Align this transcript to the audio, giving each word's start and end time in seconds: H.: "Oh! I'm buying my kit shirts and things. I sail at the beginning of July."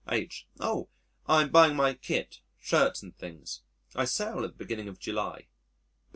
H.: 0.11 0.47
"Oh! 0.59 0.89
I'm 1.27 1.51
buying 1.51 1.75
my 1.75 1.93
kit 1.93 2.39
shirts 2.59 3.03
and 3.03 3.15
things. 3.15 3.61
I 3.95 4.05
sail 4.05 4.37
at 4.37 4.53
the 4.57 4.57
beginning 4.57 4.87
of 4.87 4.97
July." 4.99 5.45